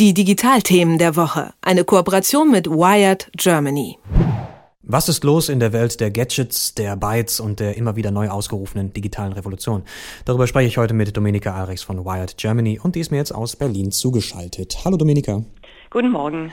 [0.00, 1.52] Die Digitalthemen der Woche.
[1.60, 3.98] Eine Kooperation mit Wired Germany.
[4.82, 8.30] Was ist los in der Welt der Gadgets, der Bytes und der immer wieder neu
[8.30, 9.82] ausgerufenen digitalen Revolution?
[10.24, 13.34] Darüber spreche ich heute mit Dominika Alrex von Wired Germany und die ist mir jetzt
[13.34, 14.86] aus Berlin zugeschaltet.
[14.86, 15.44] Hallo Dominika.
[15.90, 16.50] Guten Morgen.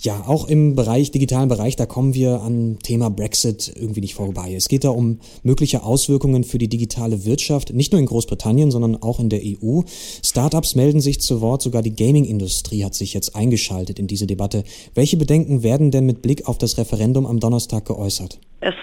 [0.00, 4.54] Ja, auch im Bereich, digitalen Bereich, da kommen wir am Thema Brexit irgendwie nicht vorbei.
[4.54, 8.94] Es geht da um mögliche Auswirkungen für die digitale Wirtschaft, nicht nur in Großbritannien, sondern
[9.02, 9.80] auch in der EU.
[10.24, 14.62] Startups melden sich zu Wort, sogar die Gaming-Industrie hat sich jetzt eingeschaltet in diese Debatte.
[14.94, 18.38] Welche Bedenken werden denn mit Blick auf das Referendum am Donnerstag geäußert?
[18.60, 18.74] Es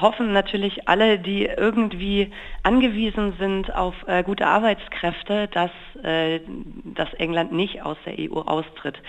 [0.00, 2.30] hoffen natürlich alle, die irgendwie
[2.62, 5.70] angewiesen sind auf äh, gute Arbeitskräfte, dass,
[6.02, 6.40] äh,
[6.84, 9.00] dass England nicht aus der EU austritt.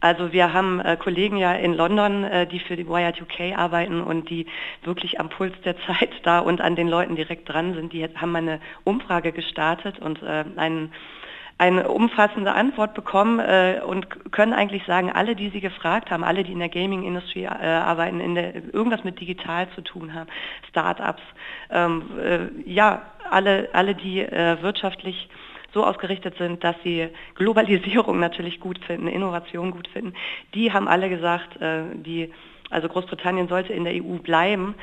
[0.00, 4.00] Also wir haben äh, Kollegen ja in London, äh, die für die Wired UK arbeiten
[4.00, 4.46] und die
[4.82, 7.92] wirklich am Puls der Zeit da und an den Leuten direkt dran sind.
[7.92, 10.92] Die haben eine Umfrage gestartet und äh, einen
[11.58, 16.44] eine umfassende Antwort bekommen äh, und können eigentlich sagen, alle, die Sie gefragt haben, alle,
[16.44, 20.28] die in der Gaming-Industrie äh, arbeiten, in der, irgendwas mit digital zu tun haben,
[20.68, 21.22] Start-ups,
[21.70, 25.28] ähm, äh, ja, alle, alle, die äh, wirtschaftlich
[25.74, 30.14] so ausgerichtet sind, dass sie Globalisierung natürlich gut finden, Innovation gut finden,
[30.54, 32.32] die haben alle gesagt, äh, die
[32.70, 34.74] also Großbritannien sollte in der EU bleiben,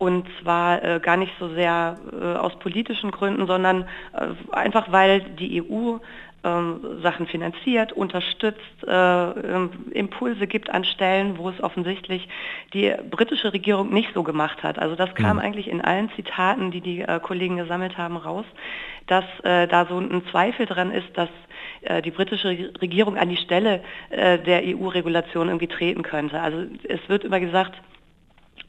[0.00, 3.82] und zwar äh, gar nicht so sehr äh, aus politischen Gründen, sondern
[4.14, 5.98] äh, einfach weil die EU
[6.42, 12.26] ähm, Sachen finanziert, unterstützt, äh, ähm, Impulse gibt an Stellen, wo es offensichtlich
[12.72, 14.78] die britische Regierung nicht so gemacht hat.
[14.78, 15.42] Also das kam mhm.
[15.42, 18.46] eigentlich in allen Zitaten, die die äh, Kollegen gesammelt haben, raus,
[19.06, 21.28] dass äh, da so ein Zweifel dran ist, dass
[22.04, 26.38] die britische Regierung an die Stelle der EU-Regulation irgendwie treten könnte.
[26.38, 27.72] Also es wird immer gesagt,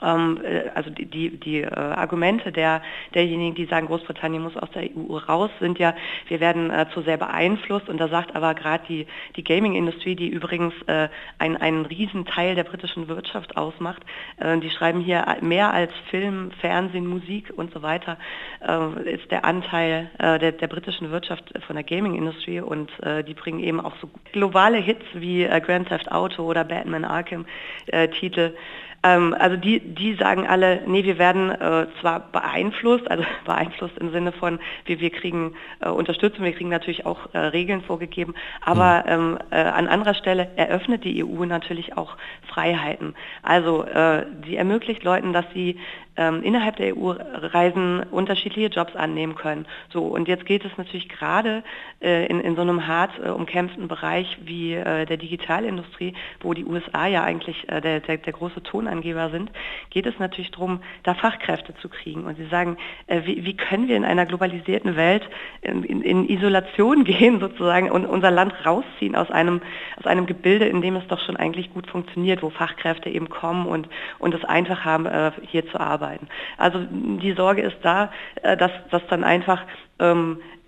[0.06, 2.82] also die, die, die äh, Argumente der,
[3.14, 5.94] derjenigen, die sagen, Großbritannien muss aus der EU raus, sind ja,
[6.28, 7.90] wir werden äh, zu sehr beeinflusst.
[7.90, 12.56] Und da sagt aber gerade die, die Gaming-Industrie, die übrigens äh, ein, einen riesen Teil
[12.56, 14.04] der britischen Wirtschaft ausmacht,
[14.38, 18.18] äh, die schreiben hier mehr als Film, Fernsehen, Musik und so weiter,
[18.68, 22.62] äh, ist der Anteil äh, der, der britischen Wirtschaft von der Gaming-Industrie.
[22.62, 26.64] Und äh, die bringen eben auch so globale Hits wie äh, Grand Theft Auto oder
[26.64, 27.46] Batman Arkham
[27.88, 28.08] äh,
[29.04, 34.12] ähm, also die, die sagen alle, nee, wir werden äh, zwar beeinflusst, also beeinflusst im
[34.12, 39.04] Sinne von, wir, wir kriegen äh, Unterstützung, wir kriegen natürlich auch äh, Regeln vorgegeben, aber
[39.06, 39.12] mhm.
[39.12, 42.16] ähm, äh, an anderer Stelle eröffnet die EU natürlich auch
[42.48, 43.16] Freiheiten.
[43.42, 45.80] Also äh, sie ermöglicht Leuten, dass sie
[46.22, 49.66] ähm, innerhalb der EU reisen, unterschiedliche Jobs annehmen können.
[49.92, 51.64] So, und jetzt geht es natürlich gerade
[52.02, 56.66] äh, in, in so einem hart äh, umkämpften Bereich wie äh, der Digitalindustrie, wo die
[56.66, 59.52] USA ja eigentlich äh, der, der, der, große Tonangeber sind,
[59.90, 62.26] geht es natürlich darum, da Fachkräfte zu kriegen.
[62.26, 62.78] Und sie sagen,
[63.08, 65.24] äh, wie, wie, können wir in einer globalisierten Welt
[65.62, 69.62] in, in, in, Isolation gehen sozusagen und unser Land rausziehen aus einem,
[69.98, 73.66] aus einem Gebilde, in dem es doch schon eigentlich gut funktioniert, wo Fachkräfte eben kommen
[73.66, 73.90] und,
[74.20, 76.28] und es einfach haben, äh, hier zu arbeiten arbeiten.
[76.58, 78.12] Also die Sorge ist da,
[78.42, 79.64] äh, dass, dass dann einfach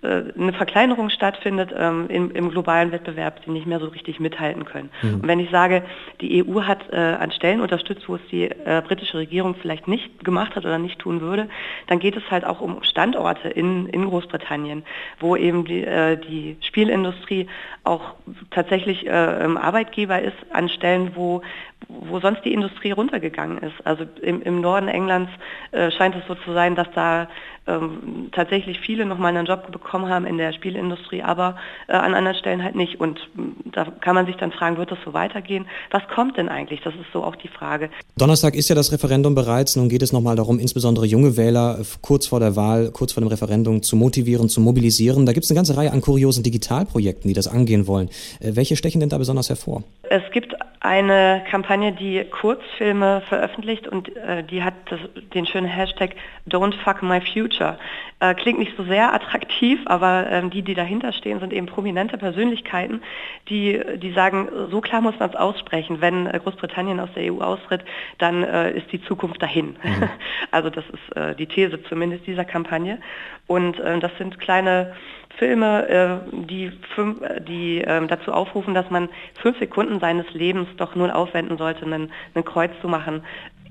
[0.04, 4.90] eine Verkleinerung stattfindet ähm, im, im, globalen Wettbewerb, die nicht mehr so richtig mithalten können.
[5.00, 5.14] Mhm.
[5.14, 5.82] Und wenn ich sage,
[6.20, 10.22] die EU hat äh, an Stellen unterstützt, wo es die äh, britische Regierung vielleicht nicht
[10.22, 11.48] gemacht hat oder nicht tun würde,
[11.86, 14.84] dann geht es halt auch um Standorte in, in Großbritannien,
[15.20, 17.46] wo eben die, äh, die Spielindustrie
[17.82, 18.14] auch
[18.50, 21.40] tatsächlich äh, Arbeitgeber ist an Stellen, wo,
[21.88, 23.86] wo sonst die Industrie runtergegangen ist.
[23.86, 25.30] Also im, im Norden Englands
[25.72, 27.28] äh, scheint es so zu sein, dass da
[27.66, 31.56] ähm, tatsächlich viele nochmal einen Job bekommen haben in der Spielindustrie, aber
[31.88, 33.00] äh, an anderen Stellen halt nicht.
[33.00, 35.66] Und äh, da kann man sich dann fragen, wird das so weitergehen?
[35.90, 36.80] Was kommt denn eigentlich?
[36.82, 37.90] Das ist so auch die Frage.
[38.16, 39.76] Donnerstag ist ja das Referendum bereits.
[39.76, 43.22] Nun geht es nochmal darum, insbesondere junge Wähler äh, kurz vor der Wahl, kurz vor
[43.22, 45.24] dem Referendum zu motivieren, zu mobilisieren.
[45.24, 48.10] Da gibt es eine ganze Reihe an kuriosen Digitalprojekten, die das angehen wollen.
[48.40, 49.84] Äh, welche stechen denn da besonders hervor?
[50.10, 55.00] Es gibt eine Kampagne, die Kurzfilme veröffentlicht und äh, die hat das,
[55.32, 56.10] den schönen Hashtag
[56.46, 57.78] Don't Fuck My Future.
[58.24, 62.16] Äh, klingt nicht so sehr attraktiv, aber ähm, die, die dahinter stehen, sind eben prominente
[62.16, 63.02] Persönlichkeiten,
[63.50, 67.42] die, die sagen, so klar muss man es aussprechen, wenn äh, Großbritannien aus der EU
[67.42, 67.84] austritt,
[68.16, 69.76] dann äh, ist die Zukunft dahin.
[69.82, 70.08] Mhm.
[70.50, 72.98] Also das ist äh, die These zumindest dieser Kampagne.
[73.48, 74.94] Und äh, das sind kleine
[75.36, 77.18] Filme, äh, die, fünf,
[77.48, 79.08] die äh, dazu aufrufen, dass man
[79.42, 83.24] fünf Sekunden seines Lebens doch nun aufwenden sollte, einen, einen Kreuz zu machen,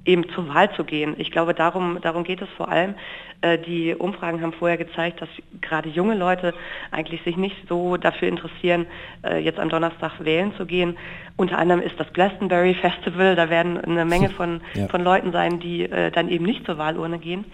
[0.06, 1.16] eben zur Wahl zu gehen.
[1.18, 2.96] Ich glaube, darum, darum geht es vor allem.
[3.42, 5.30] Äh, die Umfragen haben vorher gezeigt, dass
[5.62, 6.54] gerade junge Leute
[6.92, 8.86] eigentlich sich nicht so dafür interessieren,
[9.24, 10.98] äh, jetzt am Donnerstag wählen zu gehen.
[11.36, 14.88] Unter anderem ist das Glastonbury Festival, da werden eine Menge von, ja.
[14.88, 17.46] von Leuten sein, die äh, dann eben nicht zur Wahlurne gehen.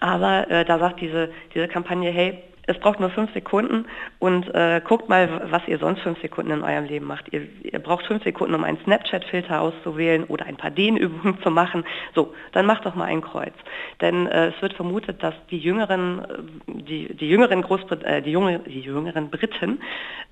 [0.00, 3.86] Aber da sagt diese, diese Kampagne, hey, Es braucht nur fünf Sekunden
[4.20, 7.32] und äh, guckt mal, was ihr sonst fünf Sekunden in eurem Leben macht.
[7.32, 11.84] Ihr, ihr braucht fünf Sekunden, um einen Snapchat-Filter auszuwählen oder ein paar Dehnübungen zu machen.
[12.14, 13.54] So, dann macht doch mal ein Kreuz.
[14.00, 18.30] Denn äh, es wird vermutet, dass die jüngeren, äh, die, die jüngeren Großbrit äh, die,
[18.30, 19.80] junge, die jüngeren Briten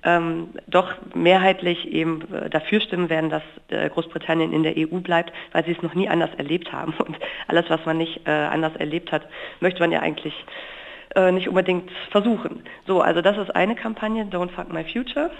[0.03, 5.33] ähm, doch mehrheitlich eben äh, dafür stimmen werden, dass äh, Großbritannien in der EU bleibt,
[5.51, 6.93] weil sie es noch nie anders erlebt haben.
[7.05, 7.17] Und
[7.47, 9.27] alles, was man nicht anders erlebt hat,
[9.59, 10.33] möchte man ja eigentlich
[11.15, 12.63] äh, nicht unbedingt versuchen.
[12.85, 15.31] So, also das ist eine Kampagne, Don't Fuck My Future.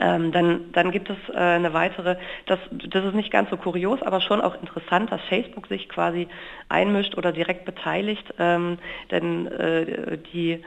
[0.00, 4.00] Ähm, dann, dann gibt es äh, eine weitere, das, das ist nicht ganz so kurios,
[4.02, 6.28] aber schon auch interessant, dass Facebook sich quasi
[6.68, 8.78] einmischt oder direkt beteiligt, ähm,
[9.10, 10.62] denn äh, die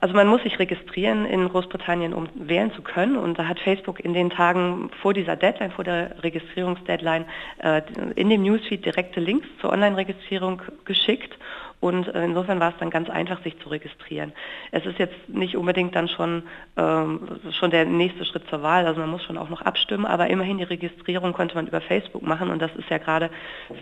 [0.00, 3.16] also man muss sich registrieren in Großbritannien, um wählen zu können.
[3.16, 7.26] Und da hat Facebook in den Tagen vor dieser Deadline, vor der Registrierungsdeadline,
[7.62, 7.82] äh,
[8.16, 11.36] in dem Newsfeed direkte Links zur Online-Registrierung geschickt.
[11.80, 14.32] Und äh, insofern war es dann ganz einfach, sich zu registrieren.
[14.70, 16.42] Es ist jetzt nicht unbedingt dann schon,
[16.76, 20.28] ähm, schon der nächste Schritt zur Wahl, also man muss schon auch noch abstimmen, aber
[20.28, 23.30] immerhin die Registrierung konnte man über Facebook machen und das ist ja gerade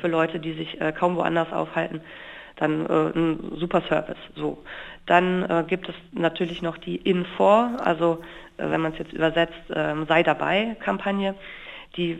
[0.01, 2.01] für Leute, die sich äh, kaum woanders aufhalten,
[2.59, 4.19] dann äh, ein super Service.
[4.35, 4.63] So.
[5.07, 8.23] Dann äh, gibt es natürlich noch die Infor, also
[8.59, 11.35] äh, wenn man es jetzt übersetzt, ähm, sei dabei Kampagne.
[11.97, 12.19] Die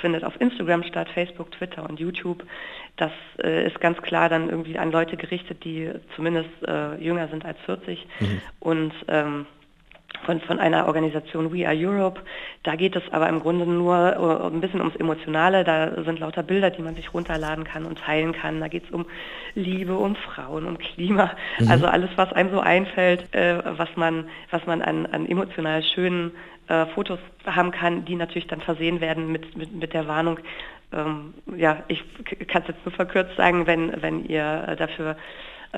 [0.00, 2.42] findet auf Instagram statt, Facebook, Twitter und YouTube.
[2.96, 7.44] Das äh, ist ganz klar dann irgendwie an Leute gerichtet, die zumindest äh, jünger sind
[7.44, 8.42] als 40 mhm.
[8.60, 9.46] und ähm,
[10.24, 12.20] von, von einer Organisation We Are Europe.
[12.62, 15.64] Da geht es aber im Grunde nur uh, ein bisschen ums Emotionale.
[15.64, 18.60] Da sind lauter Bilder, die man sich runterladen kann und teilen kann.
[18.60, 19.06] Da geht es um
[19.54, 21.32] Liebe, um Frauen, um Klima.
[21.58, 21.70] Mhm.
[21.70, 26.32] Also alles, was einem so einfällt, äh, was man, was man an, an emotional schönen
[26.68, 30.38] äh, Fotos haben kann, die natürlich dann versehen werden mit, mit, mit der Warnung.
[30.92, 32.02] Ähm, ja, ich
[32.48, 35.16] kann es jetzt nur verkürzt sagen, wenn, wenn ihr dafür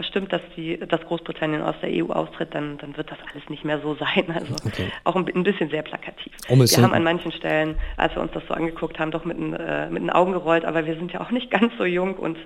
[0.00, 3.64] stimmt, dass, die, dass Großbritannien aus der EU austritt, dann, dann wird das alles nicht
[3.64, 4.24] mehr so sein.
[4.32, 4.86] Also okay.
[5.04, 6.32] auch ein, ein, bisschen sehr plakativ.
[6.48, 9.38] Um wir haben an manchen Stellen, als wir uns das so angeguckt haben, doch mit,
[9.38, 12.16] ein, äh, mit den Augen gerollt, aber wir sind ja auch nicht ganz so jung
[12.16, 12.38] und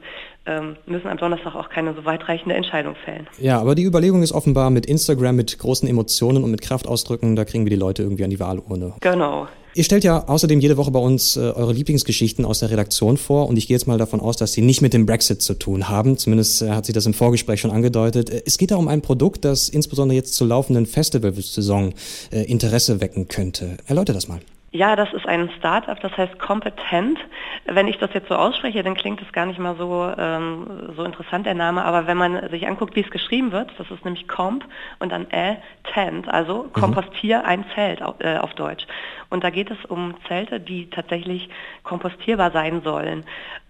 [0.47, 3.29] ähm, müssen am Donnerstag auch keine so weitreichende Entscheidung fällen.
[3.39, 7.45] Ja, aber die Überlegung ist offenbar mit Instagram, mit großen Emotionen und mit Kraftausdrücken, da
[7.45, 8.95] kriegen wir die Leute irgendwie an die Wahlurne.
[9.01, 9.47] Genau.
[9.77, 13.47] Ihr stellt ja außerdem jede Woche bei uns äh, eure Lieblingsgeschichten aus der Redaktion vor
[13.47, 15.91] und ich gehe jetzt mal davon aus, dass sie nicht mit dem Brexit zu tun
[15.91, 16.17] haben.
[16.17, 18.31] Zumindest äh, hat sie das im Vorgespräch schon angedeutet.
[18.31, 21.93] Äh, es geht da um ein Produkt, das insbesondere jetzt zur laufenden Festivalsaison
[22.33, 23.77] äh, Interesse wecken könnte.
[23.87, 24.41] Erläutere das mal.
[24.77, 27.19] Ja, das ist ein Startup, das heißt Competent.
[27.65, 31.03] Wenn ich das jetzt so ausspreche, dann klingt es gar nicht mal so, ähm, so
[31.03, 34.29] interessant, der Name, aber wenn man sich anguckt, wie es geschrieben wird, das ist nämlich
[34.29, 34.65] Comp
[34.99, 35.57] und dann äh,
[35.95, 36.73] Tent, also mhm.
[36.75, 38.87] Kompostier ein Zelt auf, äh, auf Deutsch.
[39.31, 41.49] Und da geht es um Zelte, die tatsächlich
[41.83, 43.25] kompostierbar sein sollen.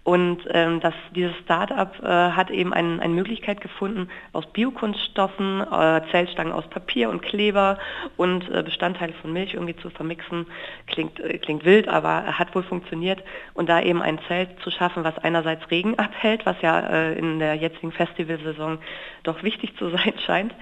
[0.07, 6.01] Und ähm, das, dieses Start-up äh, hat eben ein, eine Möglichkeit gefunden, aus Biokunststoffen, äh,
[6.11, 7.77] Zeltstangen aus Papier und Kleber
[8.15, 10.45] und äh, Bestandteile von Milch irgendwie zu vermixen.
[10.85, 13.21] Klingt, äh, klingt wild, aber hat wohl funktioniert.
[13.53, 17.39] Und da eben ein Zelt zu schaffen, was einerseits Regen abhält, was ja äh, in
[17.39, 18.77] der jetzigen Festivalsaison
[19.23, 20.53] doch wichtig zu sein scheint,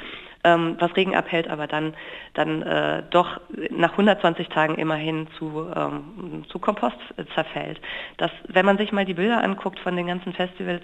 [0.45, 1.95] ähm, was Regen abhält, aber dann,
[2.35, 6.97] dann äh, doch nach 120 Tagen immerhin zu, ähm, zu Kompost
[7.33, 7.81] zerfällt.
[8.17, 10.83] Das, wenn man sich mal die Bilder anguckt von den ganzen Festivals,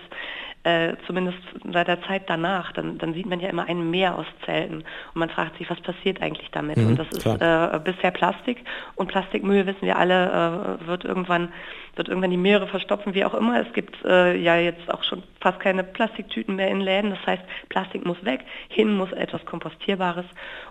[0.63, 1.40] äh, zumindest
[1.72, 4.78] seit der Zeit danach, dann, dann sieht man ja immer ein Meer aus Zelten
[5.13, 6.78] und man fragt sich, was passiert eigentlich damit?
[6.78, 8.63] Mhm, und das ist äh, bisher Plastik
[8.96, 11.50] und Plastikmüll, wissen wir alle, äh, wird irgendwann
[11.96, 13.60] wird irgendwann die Meere verstopfen, wie auch immer.
[13.60, 17.12] Es gibt äh, ja jetzt auch schon fast keine Plastiktüten mehr in Läden.
[17.12, 20.25] Das heißt, Plastik muss weg, hin muss etwas Kompostierbares.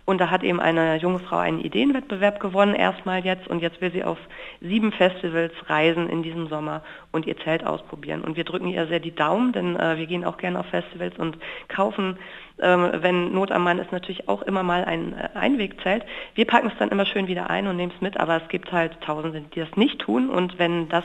[0.07, 3.49] Und da hat eben eine junge Frau einen Ideenwettbewerb gewonnen, erstmal jetzt.
[3.49, 4.19] Und jetzt will sie auf
[4.61, 8.23] sieben Festivals reisen in diesem Sommer und ihr Zelt ausprobieren.
[8.23, 11.19] Und wir drücken ihr sehr die Daumen, denn äh, wir gehen auch gerne auf Festivals
[11.19, 11.37] und
[11.69, 12.19] kaufen,
[12.61, 16.05] ähm, wenn Not am Mann ist, natürlich auch immer mal ein äh, Einwegzelt.
[16.35, 18.71] Wir packen es dann immer schön wieder ein und nehmen es mit, aber es gibt
[18.73, 20.31] halt Tausende, die das nicht tun.
[20.31, 21.05] Und wenn das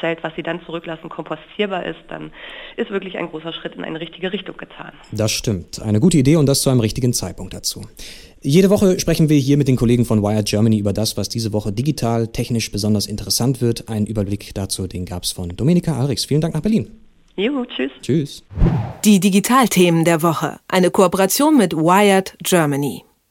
[0.00, 2.32] Zelt, was sie dann zurücklassen, kompostierbar ist, dann
[2.76, 4.92] ist wirklich ein großer Schritt in eine richtige Richtung getan.
[5.12, 5.80] Das stimmt.
[5.80, 7.86] Eine gute Idee und das zu einem richtigen Zeitpunkt dazu.
[8.46, 11.54] Jede Woche sprechen wir hier mit den Kollegen von Wired Germany über das, was diese
[11.54, 13.88] Woche digital, technisch besonders interessant wird.
[13.88, 16.26] Ein Überblick dazu, den gab es von Dominika Arix.
[16.26, 16.90] Vielen Dank nach Berlin.
[17.36, 17.90] Jo, tschüss.
[18.02, 18.42] Tschüss.
[19.02, 20.58] Die Digitalthemen der Woche.
[20.68, 23.04] Eine Kooperation mit Wired Germany.